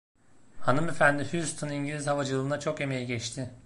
Hanımefendi 0.59 1.31
Houston 1.33 1.69
İngiliz 1.69 2.07
havacılığına 2.07 2.59
çok 2.59 2.81
emeği 2.81 3.07
geçti. 3.07 3.51